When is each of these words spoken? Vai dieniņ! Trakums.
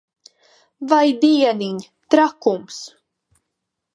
Vai 0.93 1.11
dieniņ! 1.25 1.77
Trakums. 2.15 2.83